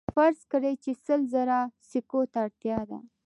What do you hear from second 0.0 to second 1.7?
فرض کړئ چې سل زره